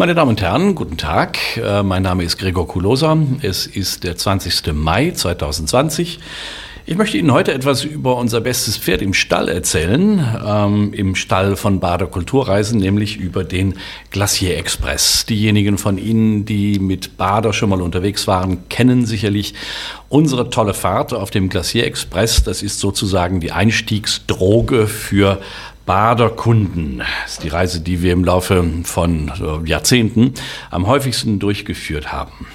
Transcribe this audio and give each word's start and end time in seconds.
Meine 0.00 0.14
Damen 0.14 0.30
und 0.30 0.40
Herren, 0.40 0.74
guten 0.74 0.96
Tag. 0.96 1.36
Äh, 1.58 1.82
mein 1.82 2.02
Name 2.02 2.24
ist 2.24 2.38
Gregor 2.38 2.66
Kulosa. 2.66 3.18
Es 3.42 3.66
ist 3.66 4.02
der 4.02 4.16
20. 4.16 4.72
Mai 4.72 5.10
2020. 5.10 6.20
Ich 6.86 6.96
möchte 6.96 7.18
Ihnen 7.18 7.30
heute 7.32 7.52
etwas 7.52 7.84
über 7.84 8.16
unser 8.16 8.40
bestes 8.40 8.78
Pferd 8.78 9.02
im 9.02 9.12
Stall 9.12 9.50
erzählen, 9.50 10.24
ähm, 10.42 10.94
im 10.94 11.14
Stall 11.16 11.54
von 11.54 11.80
Bader 11.80 12.06
Kulturreisen, 12.06 12.80
nämlich 12.80 13.18
über 13.18 13.44
den 13.44 13.74
Glacier 14.10 14.56
Express. 14.56 15.26
Diejenigen 15.26 15.76
von 15.76 15.98
Ihnen, 15.98 16.46
die 16.46 16.78
mit 16.78 17.18
Bader 17.18 17.52
schon 17.52 17.68
mal 17.68 17.82
unterwegs 17.82 18.26
waren, 18.26 18.70
kennen 18.70 19.04
sicherlich 19.04 19.52
unsere 20.08 20.48
tolle 20.48 20.72
Fahrt 20.72 21.12
auf 21.12 21.30
dem 21.30 21.50
Glacier 21.50 21.84
Express. 21.84 22.42
Das 22.42 22.62
ist 22.62 22.80
sozusagen 22.80 23.40
die 23.40 23.52
Einstiegsdroge 23.52 24.86
für 24.86 25.40
Baderkunden. 25.86 26.98
Das 26.98 27.32
ist 27.32 27.42
die 27.42 27.48
Reise, 27.48 27.80
die 27.80 28.02
wir 28.02 28.12
im 28.12 28.24
Laufe 28.24 28.64
von 28.84 29.32
äh, 29.40 29.68
Jahrzehnten 29.68 30.34
am 30.70 30.86
häufigsten 30.86 31.38
durchgeführt 31.38 32.12
haben. 32.12 32.46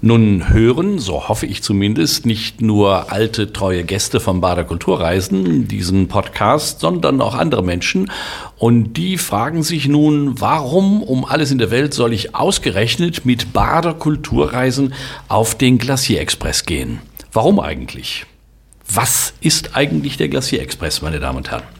Nun 0.00 0.48
hören, 0.50 1.00
so 1.00 1.28
hoffe 1.28 1.46
ich 1.46 1.60
zumindest, 1.60 2.24
nicht 2.24 2.60
nur 2.60 3.10
alte, 3.10 3.52
treue 3.52 3.82
Gäste 3.82 4.20
vom 4.20 4.40
Bader 4.40 4.62
Kulturreisen 4.62 5.66
diesen 5.66 6.06
Podcast, 6.06 6.78
sondern 6.78 7.20
auch 7.20 7.34
andere 7.34 7.64
Menschen. 7.64 8.08
Und 8.58 8.92
die 8.92 9.18
fragen 9.18 9.64
sich 9.64 9.88
nun, 9.88 10.40
warum 10.40 11.02
um 11.02 11.24
alles 11.24 11.50
in 11.50 11.58
der 11.58 11.72
Welt 11.72 11.94
soll 11.94 12.12
ich 12.12 12.36
ausgerechnet 12.36 13.26
mit 13.26 13.52
Bader 13.52 13.92
Kulturreisen 13.92 14.94
auf 15.26 15.56
den 15.56 15.78
Glacier 15.78 16.20
Express 16.20 16.64
gehen? 16.64 17.00
Warum 17.32 17.58
eigentlich? 17.58 18.24
Was 18.88 19.34
ist 19.40 19.76
eigentlich 19.76 20.16
der 20.16 20.28
Glacier 20.28 20.62
Express, 20.62 21.02
meine 21.02 21.18
Damen 21.18 21.38
und 21.38 21.50
Herren? 21.50 21.77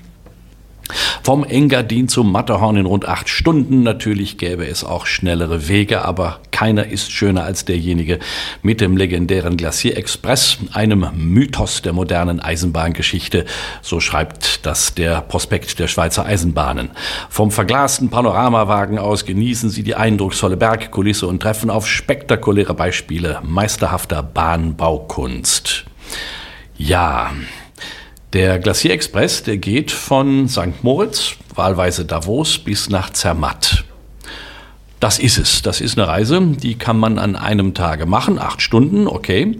Vom 1.28 1.44
Engadin 1.44 2.08
zum 2.08 2.32
Matterhorn 2.32 2.78
in 2.78 2.86
rund 2.86 3.06
acht 3.06 3.28
Stunden. 3.28 3.82
Natürlich 3.82 4.38
gäbe 4.38 4.66
es 4.66 4.82
auch 4.82 5.04
schnellere 5.04 5.68
Wege, 5.68 6.02
aber 6.02 6.40
keiner 6.52 6.86
ist 6.86 7.12
schöner 7.12 7.44
als 7.44 7.66
derjenige 7.66 8.18
mit 8.62 8.80
dem 8.80 8.96
legendären 8.96 9.58
Glacier 9.58 9.98
Express, 9.98 10.56
einem 10.72 11.06
Mythos 11.14 11.82
der 11.82 11.92
modernen 11.92 12.40
Eisenbahngeschichte. 12.40 13.44
So 13.82 14.00
schreibt 14.00 14.64
das 14.64 14.94
der 14.94 15.20
Prospekt 15.20 15.78
der 15.78 15.88
Schweizer 15.88 16.24
Eisenbahnen. 16.24 16.92
Vom 17.28 17.50
verglasten 17.50 18.08
Panoramawagen 18.08 18.98
aus 18.98 19.26
genießen 19.26 19.68
Sie 19.68 19.82
die 19.82 19.96
eindrucksvolle 19.96 20.56
Bergkulisse 20.56 21.26
und 21.26 21.42
treffen 21.42 21.68
auf 21.68 21.86
spektakuläre 21.86 22.72
Beispiele 22.72 23.42
meisterhafter 23.44 24.22
Bahnbaukunst. 24.22 25.84
Ja, 26.78 27.32
der 28.32 28.58
Glacier 28.58 28.92
Express, 28.92 29.42
der 29.42 29.56
geht 29.56 29.90
von 29.90 30.48
St. 30.48 30.82
Moritz, 30.82 31.36
wahlweise 31.54 32.04
Davos, 32.04 32.58
bis 32.58 32.90
nach 32.90 33.10
Zermatt. 33.10 33.84
Das 35.00 35.18
ist 35.18 35.38
es. 35.38 35.62
Das 35.62 35.80
ist 35.80 35.96
eine 35.96 36.08
Reise, 36.08 36.40
die 36.40 36.74
kann 36.74 36.98
man 36.98 37.18
an 37.18 37.36
einem 37.36 37.72
Tage 37.72 38.04
machen, 38.04 38.38
acht 38.38 38.60
Stunden, 38.60 39.06
okay. 39.06 39.58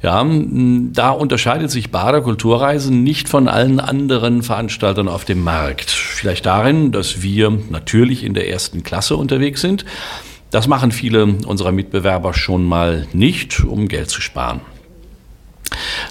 Ja, 0.00 0.24
da 0.24 1.10
unterscheidet 1.10 1.72
sich 1.72 1.90
Bader 1.90 2.20
Kulturreisen 2.20 3.02
nicht 3.02 3.28
von 3.28 3.48
allen 3.48 3.80
anderen 3.80 4.44
Veranstaltern 4.44 5.08
auf 5.08 5.24
dem 5.24 5.42
Markt. 5.42 5.90
Vielleicht 5.90 6.46
darin, 6.46 6.92
dass 6.92 7.20
wir 7.20 7.50
natürlich 7.68 8.22
in 8.22 8.32
der 8.32 8.48
ersten 8.48 8.84
Klasse 8.84 9.16
unterwegs 9.16 9.60
sind. 9.60 9.84
Das 10.52 10.68
machen 10.68 10.92
viele 10.92 11.24
unserer 11.24 11.72
Mitbewerber 11.72 12.32
schon 12.32 12.64
mal 12.64 13.08
nicht, 13.12 13.64
um 13.64 13.88
Geld 13.88 14.08
zu 14.08 14.20
sparen. 14.20 14.60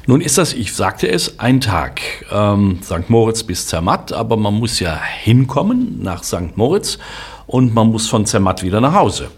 Nun 0.06 0.22
ist 0.22 0.38
das, 0.38 0.54
ich 0.54 0.74
sagte 0.74 1.10
es, 1.10 1.40
ein 1.40 1.62
Tag. 1.62 2.02
Ähm, 2.32 2.80
St. 2.84 3.10
Moritz 3.10 3.44
bis 3.44 3.68
Zermatt, 3.68 4.12
aber 4.12 4.38
man 4.38 4.54
muss 4.54 4.80
ja 4.80 5.00
hinkommen 5.02 6.02
nach 6.02 6.24
St. 6.24 6.56
Moritz 6.56 6.98
und 7.46 7.74
man 7.74 7.88
muss 7.88 8.08
von 8.08 8.26
Zermatt 8.26 8.64
wieder 8.64 8.82
nach 8.82 8.94
Hause. 8.94 9.30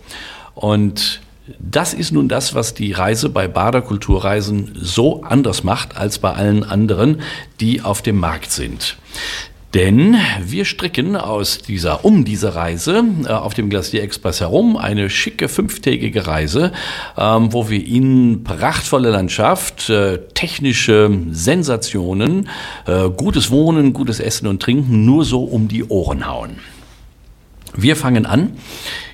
Und 0.56 1.22
das 1.57 1.94
ist 1.94 2.12
nun 2.12 2.28
das, 2.28 2.53
was 2.53 2.73
die 2.73 2.91
Reise 2.91 3.29
bei 3.29 3.47
Bader 3.47 3.81
Kulturreisen 3.81 4.78
so 4.79 5.23
anders 5.23 5.63
macht 5.63 5.97
als 5.97 6.19
bei 6.19 6.34
allen 6.34 6.63
anderen, 6.63 7.22
die 7.59 7.81
auf 7.81 8.01
dem 8.01 8.17
Markt 8.17 8.51
sind. 8.51 8.97
Denn 9.74 10.16
wir 10.41 10.66
stricken 10.66 11.16
aus 11.16 11.59
dieser, 11.59 12.03
um 12.03 12.25
diese 12.25 12.56
Reise 12.56 13.03
äh, 13.25 13.30
auf 13.30 13.53
dem 13.53 13.69
Glacier 13.69 14.02
Express 14.02 14.40
herum 14.40 14.78
eine 14.78 15.12
schicke 15.12 15.47
fünftägige 15.47 16.25
Reise, 16.25 16.72
ähm, 17.16 17.53
wo 17.53 17.69
wir 17.69 17.85
Ihnen 17.85 18.44
prachtvolle 18.44 19.12
Landschaft, 19.12 19.90
äh, 19.90 20.19
technische 20.34 21.12
Sensationen, 21.29 22.50
äh, 22.88 23.09
gutes 23.09 23.52
Wohnen, 23.52 23.94
gutes 23.94 24.19
Essen 24.19 24.47
und 24.47 24.59
Trinken 24.59 25.06
nur 25.06 25.24
so 25.24 25.44
um 25.44 25.68
die 25.68 25.84
Ohren 25.84 26.28
hauen. 26.28 26.58
Wir 27.75 27.96
fangen 27.96 28.25
an, 28.25 28.53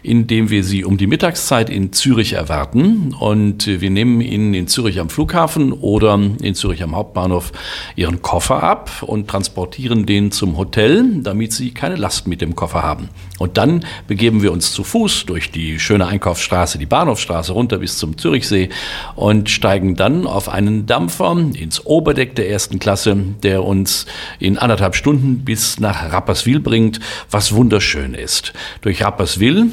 indem 0.06 0.50
wir 0.50 0.64
Sie 0.64 0.86
um 0.86 0.98
die 0.98 1.08
Mittagszeit 1.08 1.70
in 1.70 1.92
Zürich 1.92 2.34
erwarten 2.34 3.14
und 3.20 3.66
wir 3.66 3.90
nehmen 3.90 4.22
Ihnen 4.22 4.54
in 4.54 4.68
Zürich 4.68 5.00
am 5.00 5.10
Flughafen 5.10 5.74
oder 5.74 6.20
in 6.42 6.54
Zürich 6.54 6.84
am 6.84 6.96
Hauptbahnhof 6.96 7.52
Ihren 7.96 8.22
Koffer 8.22 8.62
ab 8.62 9.02
und 9.02 9.28
transportieren 9.28 10.06
den 10.06 10.32
zum 10.32 10.58
Hotel, 10.58 11.22
damit 11.22 11.54
Sie 11.54 11.72
keine 11.72 11.96
Last 11.96 12.28
mit 12.28 12.42
dem 12.42 12.56
Koffer 12.56 12.84
haben. 12.84 13.10
Und 13.40 13.58
dann 13.58 13.84
begeben 14.08 14.44
wir 14.44 14.52
uns 14.52 14.72
zu 14.72 14.84
Fuß 14.84 15.26
durch 15.26 15.52
die 15.52 15.80
schöne 15.80 16.06
Einkaufsstraße, 16.06 16.78
die 16.78 16.86
Bahnhofstraße 16.86 17.52
runter 17.52 17.80
bis 17.80 17.98
zum 17.98 18.18
Zürichsee 18.18 18.70
und 19.16 19.50
steigen 19.50 19.96
dann 19.96 20.28
auf 20.28 20.50
einen 20.50 20.86
Dampfer 20.86 21.36
ins 21.54 21.86
Oberdeck 21.86 22.36
der 22.36 22.50
ersten 22.50 22.78
Klasse, 22.78 23.18
der 23.42 23.64
uns 23.64 24.06
in 24.40 24.58
anderthalb 24.58 24.96
Stunden 24.96 25.44
bis 25.44 25.80
nach 25.80 26.14
Rapperswil 26.14 26.60
bringt, 26.60 27.00
was 27.32 27.54
wunderschön 27.54 28.14
ist. 28.14 28.54
Durch 28.82 29.04
Rapperswil 29.04 29.72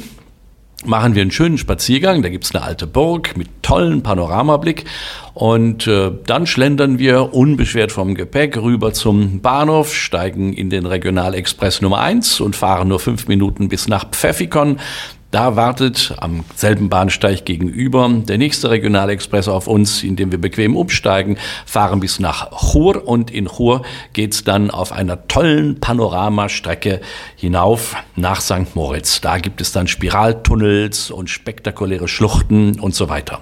machen 0.85 1.15
wir 1.15 1.21
einen 1.21 1.31
schönen 1.31 1.57
Spaziergang. 1.57 2.21
Da 2.21 2.29
gibt's 2.29 2.53
eine 2.53 2.63
alte 2.63 2.87
Burg 2.87 3.35
mit 3.37 3.47
tollen 3.61 4.03
Panoramablick. 4.03 4.85
Und 5.33 5.87
äh, 5.87 6.11
dann 6.25 6.45
schlendern 6.45 6.99
wir 6.99 7.33
unbeschwert 7.33 7.91
vom 7.91 8.13
Gepäck 8.13 8.57
rüber 8.57 8.93
zum 8.93 9.41
Bahnhof, 9.41 9.93
steigen 9.93 10.53
in 10.53 10.69
den 10.69 10.85
Regionalexpress 10.85 11.81
Nummer 11.81 11.99
1 11.99 12.39
und 12.39 12.55
fahren 12.55 12.87
nur 12.87 12.99
fünf 12.99 13.27
Minuten 13.27 13.67
bis 13.67 13.87
nach 13.87 14.09
Pfeffikon. 14.11 14.77
Da 15.33 15.55
wartet 15.55 16.13
am 16.19 16.45
selben 16.53 16.89
Bahnsteig 16.89 17.43
gegenüber 17.43 18.07
der 18.07 18.37
nächste 18.37 18.69
Regionalexpress 18.69 19.47
auf 19.47 19.65
uns, 19.65 20.03
in 20.03 20.15
dem 20.15 20.31
wir 20.31 20.39
bequem 20.39 20.77
umsteigen, 20.77 21.39
fahren 21.65 21.99
bis 21.99 22.19
nach 22.19 22.51
Chur 22.51 23.07
und 23.07 23.31
in 23.31 23.47
Chur 23.47 23.81
geht's 24.13 24.43
dann 24.43 24.69
auf 24.69 24.91
einer 24.91 25.27
tollen 25.27 25.79
Panoramastrecke 25.79 27.01
hinauf 27.35 27.95
nach 28.15 28.41
St. 28.41 28.75
Moritz. 28.75 29.21
Da 29.21 29.39
gibt 29.39 29.59
es 29.59 29.71
dann 29.71 29.87
Spiraltunnels 29.87 31.09
und 31.09 31.31
spektakuläre 31.31 32.07
Schluchten 32.07 32.79
und 32.79 32.93
so 32.93 33.09
weiter. 33.09 33.41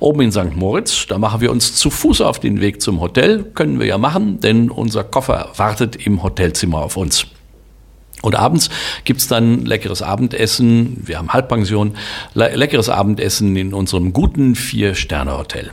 Oben 0.00 0.22
in 0.22 0.32
St. 0.32 0.54
Moritz, 0.54 1.06
da 1.06 1.18
machen 1.18 1.40
wir 1.40 1.50
uns 1.50 1.74
zu 1.74 1.90
Fuß 1.90 2.20
auf 2.20 2.38
den 2.38 2.60
Weg 2.60 2.82
zum 2.82 3.00
Hotel. 3.00 3.44
Können 3.54 3.78
wir 3.78 3.86
ja 3.86 3.98
machen, 3.98 4.40
denn 4.40 4.70
unser 4.70 5.04
Koffer 5.04 5.50
wartet 5.56 5.96
im 6.06 6.22
Hotelzimmer 6.22 6.82
auf 6.82 6.96
uns. 6.96 7.26
Und 8.22 8.34
abends 8.34 8.68
gibt's 9.04 9.28
dann 9.28 9.64
leckeres 9.64 10.02
Abendessen, 10.02 11.02
wir 11.06 11.18
haben 11.18 11.32
Halbpension, 11.32 11.96
leckeres 12.34 12.88
Abendessen 12.88 13.54
in 13.56 13.72
unserem 13.72 14.12
guten 14.12 14.54
Vier-Sterne-Hotel. 14.56 15.70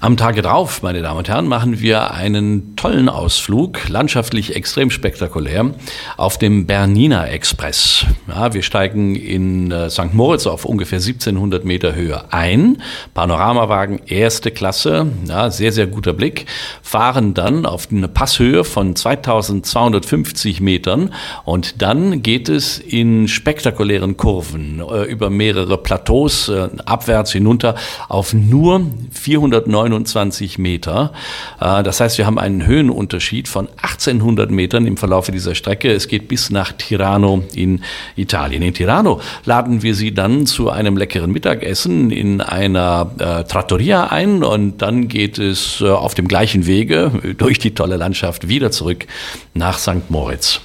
Am 0.00 0.16
Tage 0.16 0.42
drauf, 0.42 0.84
meine 0.84 1.02
Damen 1.02 1.18
und 1.18 1.28
Herren, 1.28 1.48
machen 1.48 1.80
wir 1.80 2.12
einen 2.12 2.76
tollen 2.76 3.08
Ausflug, 3.08 3.88
landschaftlich 3.88 4.54
extrem 4.54 4.92
spektakulär, 4.92 5.74
auf 6.16 6.38
dem 6.38 6.68
Bernina 6.68 7.26
Express. 7.26 8.06
Ja, 8.28 8.54
wir 8.54 8.62
steigen 8.62 9.16
in 9.16 9.72
äh, 9.72 9.90
St. 9.90 10.14
Moritz 10.14 10.46
auf 10.46 10.64
ungefähr 10.64 11.00
1700 11.00 11.64
Meter 11.64 11.96
Höhe 11.96 12.32
ein, 12.32 12.80
Panoramawagen 13.12 14.00
erste 14.06 14.52
Klasse, 14.52 15.08
ja, 15.26 15.50
sehr, 15.50 15.72
sehr 15.72 15.88
guter 15.88 16.12
Blick, 16.12 16.46
fahren 16.80 17.34
dann 17.34 17.66
auf 17.66 17.88
eine 17.90 18.06
Passhöhe 18.06 18.62
von 18.62 18.94
2250 18.94 20.60
Metern 20.60 21.12
und 21.44 21.82
dann 21.82 22.22
geht 22.22 22.48
es 22.48 22.78
in 22.78 23.26
spektakulären 23.26 24.16
Kurven 24.16 24.80
äh, 24.80 25.02
über 25.06 25.28
mehrere 25.28 25.76
Plateaus 25.76 26.48
äh, 26.48 26.68
abwärts 26.86 27.32
hinunter 27.32 27.74
auf 28.08 28.32
nur 28.32 28.82
409 29.10 29.87
29 29.88 30.58
Meter. 30.58 31.12
Äh, 31.60 31.82
das 31.82 32.00
heißt, 32.00 32.18
wir 32.18 32.26
haben 32.26 32.38
einen 32.38 32.66
Höhenunterschied 32.66 33.48
von 33.48 33.68
1800 33.82 34.50
Metern 34.50 34.86
im 34.86 34.96
Verlauf 34.96 35.30
dieser 35.30 35.54
Strecke. 35.54 35.92
Es 35.92 36.08
geht 36.08 36.28
bis 36.28 36.50
nach 36.50 36.72
Tirano 36.72 37.44
in 37.54 37.82
Italien. 38.16 38.62
In 38.62 38.74
Tirano 38.74 39.20
laden 39.44 39.82
wir 39.82 39.94
Sie 39.94 40.14
dann 40.14 40.46
zu 40.46 40.70
einem 40.70 40.96
leckeren 40.96 41.30
Mittagessen 41.30 42.10
in 42.10 42.40
einer 42.40 43.10
äh, 43.18 43.44
Trattoria 43.44 44.08
ein 44.08 44.42
und 44.42 44.78
dann 44.78 45.08
geht 45.08 45.38
es 45.38 45.80
äh, 45.80 45.88
auf 45.88 46.14
dem 46.14 46.28
gleichen 46.28 46.66
Wege 46.66 47.12
durch 47.36 47.58
die 47.58 47.74
tolle 47.74 47.96
Landschaft 47.96 48.48
wieder 48.48 48.70
zurück 48.70 49.06
nach 49.54 49.78
St. 49.78 50.10
Moritz. 50.10 50.60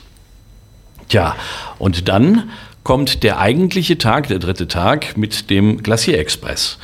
Tja, 1.10 1.36
und 1.80 2.08
dann 2.08 2.50
kommt 2.84 3.24
der 3.24 3.40
eigentliche 3.40 3.98
Tag, 3.98 4.28
der 4.28 4.40
dritte 4.40 4.68
Tag 4.68 5.18
mit 5.18 5.50
dem 5.50 5.81
Glacier 5.84 6.19
Express. 6.19 6.78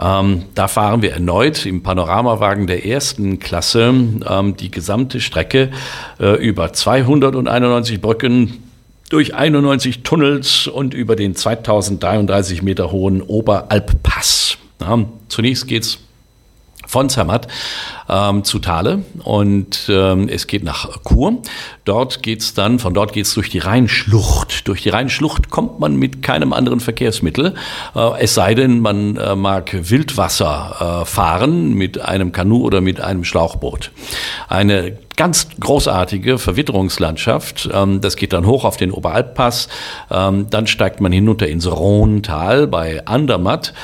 Ähm, 0.00 0.44
da 0.54 0.66
fahren 0.68 1.02
wir 1.02 1.12
erneut 1.12 1.66
im 1.66 1.82
Panoramawagen 1.82 2.66
der 2.66 2.86
ersten 2.86 3.38
Klasse 3.38 3.92
ähm, 4.28 4.56
die 4.56 4.70
gesamte 4.70 5.20
Strecke 5.20 5.70
äh, 6.18 6.36
über 6.36 6.72
291 6.72 8.00
Brücken, 8.00 8.62
durch 9.10 9.34
91 9.34 10.02
Tunnels 10.02 10.68
und 10.68 10.94
über 10.94 11.16
den 11.16 11.34
2033 11.34 12.62
Meter 12.62 12.92
hohen 12.92 13.20
Oberalppass. 13.22 14.56
Ja, 14.80 15.04
zunächst 15.28 15.66
geht's 15.66 15.98
von 16.90 17.08
Zermatt 17.08 17.46
ähm, 18.08 18.42
zu 18.42 18.58
Thale 18.58 19.04
und 19.22 19.88
ähm, 19.88 20.28
es 20.28 20.46
geht 20.46 20.64
nach 20.64 20.88
Chur. 21.08 21.38
Dort 21.84 22.22
geht's 22.22 22.52
dann, 22.52 22.78
von 22.78 22.94
dort 22.94 23.12
geht's 23.12 23.32
durch 23.34 23.48
die 23.48 23.58
Rheinschlucht. 23.58 24.66
Durch 24.66 24.82
die 24.82 24.88
Rheinschlucht 24.88 25.50
kommt 25.50 25.78
man 25.78 25.96
mit 25.96 26.22
keinem 26.22 26.52
anderen 26.52 26.80
Verkehrsmittel, 26.80 27.54
äh, 27.94 28.20
es 28.20 28.34
sei 28.34 28.54
denn, 28.54 28.80
man 28.80 29.16
äh, 29.16 29.36
mag 29.36 29.70
Wildwasser 29.72 31.02
äh, 31.02 31.04
fahren 31.04 31.74
mit 31.74 32.00
einem 32.00 32.32
Kanu 32.32 32.64
oder 32.64 32.80
mit 32.80 33.00
einem 33.00 33.24
Schlauchboot. 33.24 33.92
Eine 34.48 34.98
ganz 35.16 35.48
großartige 35.60 36.38
Verwitterungslandschaft. 36.38 37.68
Ähm, 37.72 38.00
das 38.00 38.16
geht 38.16 38.32
dann 38.32 38.46
hoch 38.46 38.64
auf 38.64 38.76
den 38.76 38.90
Oberalppass. 38.90 39.68
Ähm, 40.10 40.46
dann 40.50 40.66
steigt 40.66 41.00
man 41.00 41.12
hinunter 41.12 41.46
ins 41.46 41.70
Rhontal 41.70 42.66
bei 42.66 43.06
Andermatt 43.06 43.74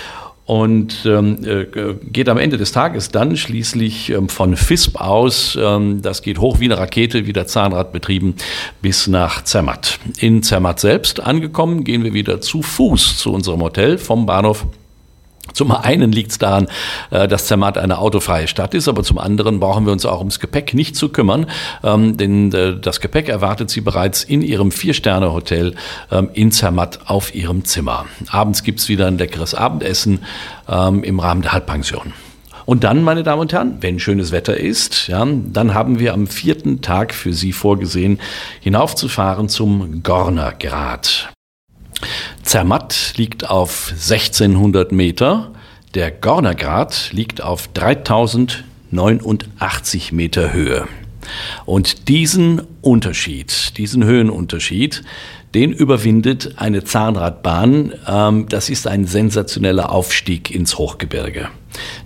und 0.46 1.04
ähm, 1.04 1.44
äh, 1.44 1.66
geht 2.10 2.28
am 2.28 2.38
Ende 2.38 2.56
des 2.56 2.70
Tages 2.70 3.10
dann 3.10 3.37
schließlich 3.37 4.10
ähm, 4.10 4.28
von 4.28 4.56
FISP 4.56 5.00
aus, 5.00 5.58
ähm, 5.60 6.00
das 6.02 6.22
geht 6.22 6.38
hoch 6.38 6.60
wie 6.60 6.66
eine 6.66 6.78
Rakete, 6.78 7.26
wieder 7.26 7.48
Zahnrad 7.48 7.93
betrieben, 7.93 8.37
bis 8.81 9.08
nach 9.08 9.43
Zermatt. 9.43 9.98
In 10.20 10.44
Zermatt 10.44 10.78
selbst 10.78 11.20
angekommen, 11.20 11.82
gehen 11.82 12.04
wir 12.04 12.14
wieder 12.14 12.40
zu 12.40 12.62
Fuß 12.62 13.19
zu 13.19 13.32
unserem 13.32 13.60
Hotel 13.60 13.98
vom 13.98 14.25
Bahnhof 14.25 14.66
zum 15.52 15.72
einen 15.72 16.12
liegt 16.12 16.32
es 16.32 16.38
daran, 16.38 16.69
äh, 17.10 17.28
dass 17.28 17.46
Zermatt 17.46 17.78
eine 17.78 17.98
autofreie 17.98 18.48
Stadt 18.48 18.75
ist, 18.75 18.88
aber 18.88 19.02
zum 19.02 19.19
anderen 19.19 19.60
brauchen 19.60 19.87
wir 19.87 19.93
uns 19.93 20.04
auch 20.04 20.19
ums 20.19 20.40
Gepäck 20.40 20.75
nicht 20.75 20.96
zu 20.96 21.08
kümmern, 21.08 21.46
ähm, 21.82 22.16
denn 22.16 22.52
äh, 22.52 22.78
das 22.78 23.00
Gepäck 23.00 23.28
erwartet 23.28 23.70
Sie 23.70 23.81
bereits 23.81 24.25
in 24.25 24.43
Ihrem 24.43 24.70
Vier-Sterne-Hotel 24.70 25.75
ähm, 26.10 26.31
in 26.32 26.52
Zermatt 26.52 27.00
auf 27.06 27.34
Ihrem 27.34 27.64
Zimmer. 27.64 28.06
Abends 28.28 28.62
gibt 28.62 28.81
es 28.81 28.88
wieder 28.88 29.06
ein 29.06 29.19
leckeres 29.19 29.54
Abendessen 29.54 30.25
ähm, 30.69 31.02
im 31.04 31.20
Rahmen 31.20 31.43
der 31.43 31.52
Halbpension. 31.52 32.12
Und 32.66 32.82
dann, 32.82 33.02
meine 33.04 33.22
Damen 33.22 33.42
und 33.42 33.52
Herren, 33.52 33.78
wenn 33.81 34.00
schönes 34.00 34.32
Wetter 34.32 34.56
ist, 34.56 35.06
ja, 35.06 35.25
dann 35.25 35.72
haben 35.72 36.00
wir 36.00 36.12
am 36.12 36.26
vierten 36.26 36.82
Tag 36.82 37.14
für 37.14 37.32
Sie 37.32 37.52
vorgesehen, 37.52 38.19
hinaufzufahren 38.60 39.49
zum 39.49 40.02
Gornergrat. 40.02 41.32
Zermatt 42.46 43.12
liegt 43.16 43.50
auf 43.50 43.88
1600 43.90 44.93
Meter, 44.93 45.50
der 45.94 46.12
Gornergrat 46.12 47.10
liegt 47.12 47.43
auf 47.43 47.66
3089 47.75 50.12
Meter 50.12 50.52
Höhe. 50.52 50.87
Und 51.64 52.06
diesen 52.06 52.62
Unterschied, 52.82 53.76
diesen 53.78 54.04
Höhenunterschied, 54.04 55.02
den 55.54 55.72
überwindet 55.72 56.52
eine 56.54 56.84
Zahnradbahn. 56.84 57.93
Ähm, 58.06 58.46
das 58.49 58.70
ist 58.70 58.87
ein 58.87 59.06
sensationeller 59.06 59.90
Aufstieg 59.90 60.54
ins 60.54 60.78
Hochgebirge. 60.78 61.49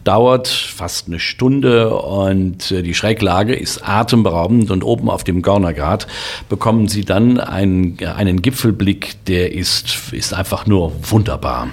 Dauert 0.04 0.48
fast 0.48 1.08
eine 1.08 1.18
Stunde 1.18 1.94
und 1.94 2.70
äh, 2.70 2.82
die 2.82 2.94
Schräglage 2.94 3.54
ist 3.54 3.86
atemberaubend 3.86 4.70
und 4.70 4.84
oben 4.84 5.10
auf 5.10 5.24
dem 5.24 5.42
Gornergrat 5.42 6.06
bekommen 6.48 6.88
Sie 6.88 7.04
dann 7.04 7.38
einen, 7.38 7.98
einen 8.04 8.42
Gipfelblick, 8.42 9.24
der 9.26 9.52
ist, 9.52 10.12
ist 10.12 10.34
einfach 10.34 10.66
nur 10.66 10.92
wunderbar. 11.02 11.68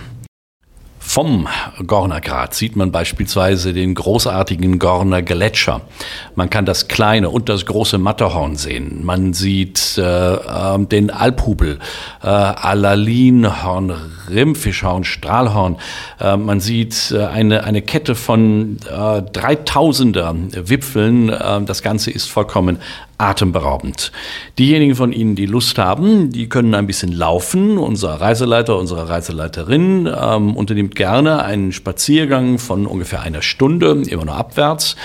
Vom 1.17 1.47
Gornergrat 1.87 2.53
sieht 2.53 2.75
man 2.75 2.91
beispielsweise 2.91 3.73
den 3.73 3.95
großartigen 3.95 4.77
Gorner 4.77 5.23
Gletscher. 5.23 5.81
Man 6.35 6.51
kann 6.51 6.67
das 6.67 6.89
kleine 6.89 7.31
und 7.31 7.49
das 7.49 7.65
große 7.65 7.97
Matterhorn 7.97 8.55
sehen. 8.55 9.03
Man 9.03 9.33
sieht 9.33 9.97
äh, 9.97 10.03
äh, 10.35 10.85
den 10.85 11.09
Alphubel, 11.09 11.79
äh, 12.21 12.27
Alalinhorn, 12.27 13.95
Rimpfischhorn, 14.29 15.05
Strahlhorn. 15.05 15.77
Äh, 16.19 16.37
man 16.37 16.59
sieht 16.59 17.11
äh, 17.11 17.25
eine, 17.25 17.63
eine 17.63 17.81
Kette 17.81 18.13
von 18.13 18.77
äh, 18.87 18.91
3000er 18.91 20.69
Wipfeln. 20.69 21.29
Äh, 21.29 21.63
das 21.63 21.81
Ganze 21.81 22.11
ist 22.11 22.29
vollkommen 22.29 22.77
atemberaubend. 23.17 24.11
Diejenigen 24.59 24.95
von 24.95 25.11
Ihnen, 25.11 25.35
die 25.35 25.47
Lust 25.47 25.77
haben, 25.77 26.29
die 26.31 26.49
können 26.49 26.75
ein 26.75 26.85
bisschen 26.85 27.11
laufen. 27.11 27.77
Unser 27.77 28.21
Reiseleiter, 28.21 28.77
unsere 28.77 29.09
Reiseleiterin 29.09 30.07
ähm, 30.07 30.55
unternimmt 30.55 30.95
gerne 30.95 31.43
einen 31.43 31.71
Spaziergang 31.71 32.59
von 32.59 32.85
ungefähr 32.85 33.21
einer 33.21 33.41
Stunde, 33.41 34.03
immer 34.07 34.25
nur 34.25 34.35
abwärts. 34.35 34.95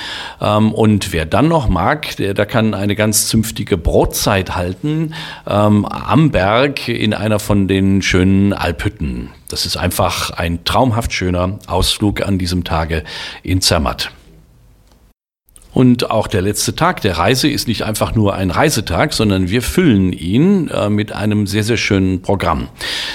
Ähm, 0.40 0.72
und 0.72 1.12
wer 1.12 1.24
dann 1.24 1.48
noch 1.48 1.68
mag, 1.68 2.16
der, 2.16 2.34
der 2.34 2.46
kann 2.46 2.74
eine 2.74 2.96
ganz 2.96 3.28
zünftige 3.28 3.78
Brotzeit 3.78 4.54
halten 4.54 5.14
ähm, 5.48 5.86
am 5.86 6.30
Berg 6.30 6.88
in 6.88 7.14
einer 7.14 7.38
von 7.38 7.66
den 7.66 8.02
schönen 8.02 8.52
Alphütten. 8.52 9.30
Das 9.48 9.66
ist 9.66 9.76
einfach 9.76 10.30
ein 10.30 10.64
traumhaft 10.64 11.12
schöner 11.12 11.58
Ausflug 11.66 12.22
an 12.22 12.38
diesem 12.38 12.64
Tage 12.64 13.04
in 13.42 13.60
Zermatt. 13.60 14.10
Und 15.74 16.10
auch 16.10 16.26
der 16.26 16.42
letzte 16.42 16.76
Tag 16.76 17.00
der 17.00 17.16
Reise 17.16 17.48
ist 17.48 17.66
nicht 17.66 17.82
einfach 17.82 18.14
nur 18.14 18.34
ein 18.34 18.50
Reisetag, 18.50 19.14
sondern 19.14 19.48
wir 19.48 19.62
füllen 19.62 20.12
ihn 20.12 20.68
äh, 20.68 20.90
mit 20.90 21.12
einem 21.12 21.46
sehr, 21.46 21.64
sehr 21.64 21.78
schönen 21.78 22.20
Programm. 22.20 22.68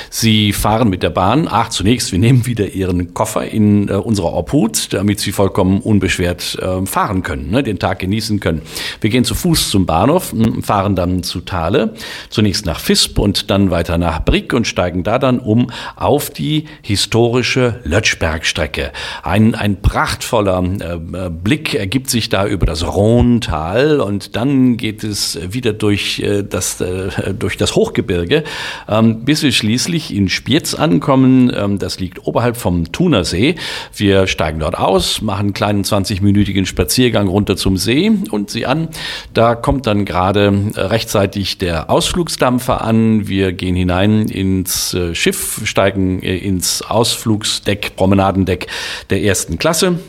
Sie 0.10 0.54
fahren 0.54 0.90
mit 0.90 1.04
der 1.04 1.12
Bahn. 1.12 1.48
Ach, 1.50 1.70
zunächst, 1.70 2.12
wir 2.12 2.20
nehmen 2.20 2.48
wieder 2.48 2.68
Ihren 2.70 3.14
Koffer 3.14 3.46
in 3.46 3.90
äh, 3.90 3.94
unsere 3.94 4.34
Obhut, 4.34 4.92
damit 4.94 5.20
Sie 5.20 5.32
vollkommen 5.32 5.82
unbeschwert 5.82 6.58
äh, 6.60 6.86
fahren 6.88 7.22
können, 7.22 7.52
ne, 7.52 7.62
den 7.62 7.78
Tag 7.78 8.00
genießen 8.00 8.40
können. 8.40 8.64
Wir 9.02 9.12
gehen 9.12 9.24
zu 9.24 9.36
Fuß 9.36 9.70
zum 9.70 9.86
Bahnhof, 9.86 10.34
fahren 10.64 10.96
dann 10.96 11.22
zu 11.22 11.42
Thale, 11.42 11.94
zunächst 12.30 12.66
nach 12.66 12.88
Visp 12.88 13.20
und 13.20 13.52
dann 13.52 13.70
weiter 13.70 14.00
nach 14.00 14.26
Brick 14.26 14.54
und 14.54 14.66
steigen 14.66 15.04
da 15.04 15.20
dann 15.20 15.40
um 15.40 15.70
auf 15.96 16.32
die 16.32 16.66
historische 16.82 17.82
Lötschbergstrecke. 17.84 18.92
Ein, 19.22 19.54
ein 19.54 19.80
prachtvoller 19.82 20.64
äh, 20.80 21.30
Blick 21.30 21.76
ergibt 21.76 22.10
sich 22.10 22.30
da 22.30 22.47
über 22.48 22.66
das 22.66 22.86
Rhontal 22.86 24.00
und 24.00 24.36
dann 24.36 24.78
geht 24.78 25.04
es 25.04 25.40
wieder 25.54 25.74
durch 25.74 26.20
äh, 26.20 26.44
das, 26.44 26.82
äh, 26.82 27.34
durch 27.34 27.58
das 27.58 27.76
Hochgebirge, 27.76 28.44
ähm, 28.88 29.24
bis 29.26 29.44
wir 29.44 29.52
schließlich 29.52 30.14
in 30.14 30.30
Spiez 30.30 30.74
ankommen. 30.74 31.52
Ähm, 31.56 31.80
das 31.80 32.00
liegt 32.00 32.26
oberhalb 32.26 32.58
vom 32.58 32.92
Thunersee. 32.92 33.56
Wir 33.96 34.28
steigen 34.28 34.60
dort 34.60 34.78
aus, 34.78 35.22
machen 35.22 35.48
einen 35.48 35.54
kleinen 35.54 35.84
20-minütigen 35.84 36.66
Spaziergang 36.66 37.28
runter 37.28 37.58
zum 37.58 37.78
See 37.78 38.12
und 38.32 38.50
sie 38.50 38.66
an. 38.66 38.90
Da 39.34 39.56
kommt 39.56 39.88
dann 39.88 40.06
gerade 40.06 40.54
äh, 40.76 40.80
rechtzeitig 40.80 41.58
der 41.58 41.90
Ausflugsdampfer 41.90 42.82
an. 42.82 43.28
Wir 43.28 43.54
gehen 43.54 43.76
hinein 43.76 44.28
ins 44.28 44.96
Schiff, 45.14 45.62
steigen 45.66 46.20
ins 46.20 46.82
Ausflugsdeck, 46.82 47.96
Promenadendeck 47.96 48.68
der 49.10 49.22
ersten 49.22 49.58
Klasse 49.58 50.00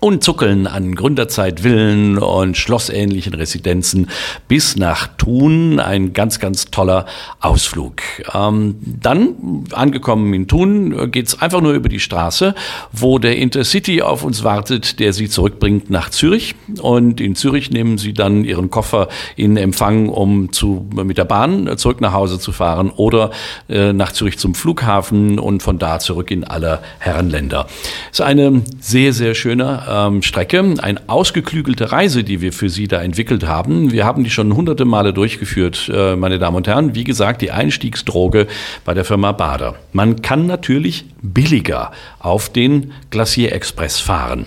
und 0.00 0.24
zuckeln 0.24 0.66
an 0.66 0.94
Gründerzeit-Villen 0.94 2.18
und 2.18 2.56
schlossähnlichen 2.56 3.34
Residenzen 3.34 4.08
bis 4.48 4.76
nach 4.76 5.08
Thun. 5.18 5.78
Ein 5.78 6.12
ganz, 6.14 6.40
ganz 6.40 6.70
toller 6.70 7.06
Ausflug. 7.40 8.00
Ähm, 8.34 8.76
dann, 8.82 9.64
angekommen 9.72 10.32
in 10.32 10.48
Thun, 10.48 11.10
geht's 11.10 11.40
einfach 11.40 11.60
nur 11.60 11.74
über 11.74 11.88
die 11.88 12.00
Straße, 12.00 12.54
wo 12.92 13.18
der 13.18 13.36
Intercity 13.36 14.00
auf 14.00 14.24
uns 14.24 14.42
wartet, 14.42 15.00
der 15.00 15.12
Sie 15.12 15.28
zurückbringt 15.28 15.90
nach 15.90 16.08
Zürich. 16.08 16.54
Und 16.80 17.20
in 17.20 17.34
Zürich 17.34 17.70
nehmen 17.70 17.98
Sie 17.98 18.14
dann 18.14 18.44
Ihren 18.44 18.70
Koffer 18.70 19.08
in 19.36 19.58
Empfang, 19.58 20.08
um 20.08 20.52
zu, 20.52 20.86
mit 20.94 21.18
der 21.18 21.24
Bahn 21.26 21.76
zurück 21.76 22.00
nach 22.00 22.14
Hause 22.14 22.38
zu 22.38 22.52
fahren 22.52 22.90
oder 22.90 23.30
äh, 23.68 23.92
nach 23.92 24.12
Zürich 24.12 24.38
zum 24.38 24.54
Flughafen 24.54 25.38
und 25.38 25.62
von 25.62 25.78
da 25.78 25.98
zurück 25.98 26.30
in 26.30 26.44
alle 26.44 26.80
Herrenländer. 26.98 27.66
Ist 28.10 28.22
eine 28.22 28.62
sehr, 28.80 29.12
sehr 29.12 29.34
schöne 29.34 29.89
ähm, 29.90 30.22
Strecke, 30.22 30.74
eine 30.80 31.00
ausgeklügelte 31.08 31.92
Reise, 31.92 32.24
die 32.24 32.40
wir 32.40 32.52
für 32.52 32.68
Sie 32.68 32.88
da 32.88 33.02
entwickelt 33.02 33.46
haben. 33.46 33.92
Wir 33.92 34.04
haben 34.04 34.24
die 34.24 34.30
schon 34.30 34.54
hunderte 34.54 34.84
Male 34.84 35.12
durchgeführt, 35.12 35.90
äh, 35.92 36.16
meine 36.16 36.38
Damen 36.38 36.56
und 36.56 36.68
Herren. 36.68 36.94
Wie 36.94 37.04
gesagt, 37.04 37.42
die 37.42 37.50
Einstiegsdroge 37.50 38.46
bei 38.84 38.94
der 38.94 39.04
Firma 39.04 39.32
Bader. 39.32 39.76
Man 39.92 40.22
kann 40.22 40.46
natürlich 40.46 41.06
billiger 41.20 41.92
auf 42.18 42.50
den 42.50 42.92
Glacier 43.10 43.52
Express 43.52 43.98
fahren. 44.00 44.46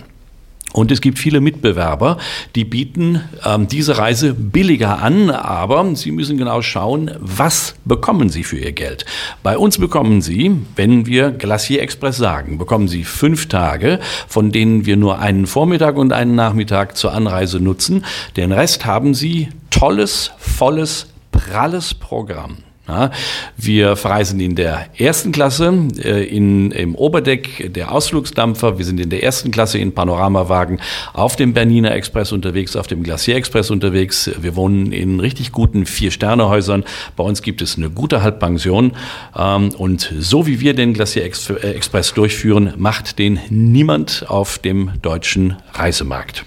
Und 0.74 0.92
es 0.92 1.02
gibt 1.02 1.20
viele 1.20 1.40
Mitbewerber, 1.40 2.18
die 2.56 2.66
bieten 2.66 3.22
ähm, 3.46 3.68
diese 3.68 3.98
Reise 4.00 4.34
billiger 4.34 5.02
an, 5.02 5.30
aber 5.30 5.96
Sie 5.96 6.12
müssen 6.12 6.38
genau 6.38 6.62
schauen, 6.62 7.12
was 7.20 7.76
bekommen 7.86 8.30
Sie 8.30 8.44
für 8.44 8.58
Ihr 8.58 8.72
Geld. 8.72 9.06
Bei 9.44 9.58
uns 9.58 9.78
bekommen 9.78 10.22
Sie, 10.22 10.52
wenn 10.76 11.06
wir 11.06 11.32
Glacier 11.32 11.82
Express 11.82 12.18
sagen, 12.18 12.58
bekommen 12.58 12.88
Sie 12.88 13.04
fünf 13.04 13.48
Tage, 13.48 14.00
von 14.28 14.52
denen 14.52 14.86
wir 14.88 14.98
nur 14.98 15.20
einen 15.20 15.46
Vormittag 15.46 15.96
und 15.96 16.12
einen 16.12 16.36
Nachmittag 16.36 16.98
zur 16.98 17.14
Anreise 17.14 17.60
nutzen. 17.60 18.04
Den 18.36 18.52
Rest 18.52 18.86
haben 18.86 19.14
Sie 19.14 19.50
tolles, 19.70 20.32
volles, 20.40 21.08
pralles 21.32 21.94
Programm. 21.94 22.58
Ja, 22.86 23.12
wir 23.56 23.96
verreisen 23.96 24.42
in 24.42 24.56
der 24.56 24.88
ersten 24.98 25.32
Klasse 25.32 25.74
äh, 26.04 26.26
in, 26.26 26.72
im 26.72 26.96
Oberdeck 26.96 27.74
der 27.74 27.94
Ausflugsdampfer. 27.94 28.78
Wir 28.78 28.84
sind 28.84 29.00
in 29.00 29.10
der 29.10 29.24
ersten 29.24 29.52
Klasse 29.52 29.78
in 29.78 29.94
Panoramawagen 29.94 30.82
auf 31.14 31.38
dem 31.38 31.54
Berniner 31.54 31.96
Express 31.96 32.34
unterwegs, 32.34 32.76
auf 32.76 32.88
dem 32.88 33.02
Glacier 33.04 33.38
Express 33.38 33.72
unterwegs. 33.72 34.30
Wir 34.38 34.58
wohnen 34.58 34.92
in 34.92 35.22
richtig 35.22 35.54
guten 35.54 35.86
Vier-Sterne-Häusern. 35.86 36.84
Bei 37.16 37.24
uns 37.24 37.42
gibt 37.42 37.62
es 37.62 37.78
eine 37.78 37.90
gute 37.90 38.22
Halbpension. 38.22 38.92
Ähm, 39.34 39.70
und 39.78 40.14
so 40.20 40.46
wie 40.46 40.60
wir 40.60 40.74
den 40.74 40.94
Glacier 40.94 41.24
äh, 41.24 41.28
Express 41.72 42.14
durchführen, 42.14 42.74
macht 42.76 43.18
den 43.18 43.40
niemand 43.50 44.26
auf 44.28 44.60
dem 44.60 44.92
deutschen 45.02 45.56
Reisemarkt. 45.74 46.44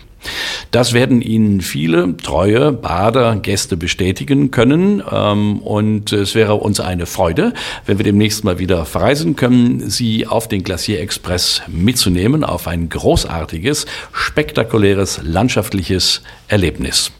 Das 0.70 0.92
werden 0.92 1.22
Ihnen 1.22 1.60
viele 1.60 2.16
treue 2.16 2.72
Bader 2.72 3.36
Gäste 3.36 3.76
bestätigen 3.76 4.50
können. 4.50 5.02
Ähm, 5.10 5.58
und 5.58 6.12
es 6.12 6.34
wäre 6.34 6.54
uns 6.54 6.80
eine 6.80 7.06
Freude, 7.06 7.52
wenn 7.86 7.98
wir 7.98 8.04
demnächst 8.04 8.44
mal 8.44 8.58
wieder 8.58 8.84
verreisen 8.84 9.36
können, 9.36 9.88
Sie 9.88 10.26
auf 10.26 10.48
den 10.48 10.62
Glacier 10.62 11.00
Express 11.00 11.62
mitzunehmen, 11.66 12.44
auf 12.44 12.68
ein 12.68 12.88
großartiges, 12.88 13.86
spektakuläres, 14.12 15.20
landschaftliches 15.22 16.22
Erlebnis. 16.48 17.12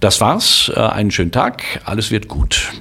Das 0.00 0.20
war's. 0.20 0.70
Äh, 0.74 0.80
einen 0.80 1.10
schönen 1.10 1.32
Tag. 1.32 1.62
Alles 1.84 2.10
wird 2.10 2.28
gut. 2.28 2.72